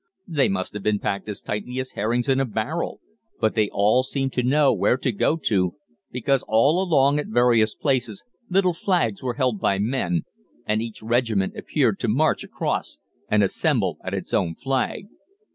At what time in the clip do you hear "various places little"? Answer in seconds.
7.27-8.73